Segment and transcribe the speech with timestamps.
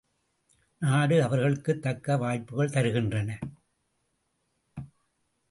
[0.81, 3.39] நாடு அவர்களுக்குத் தக்க வாய்ப்புகள் தருகின்றன.